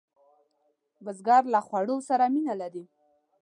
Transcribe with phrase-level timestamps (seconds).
[1.03, 2.85] بزګر له خوړو سره مینه لري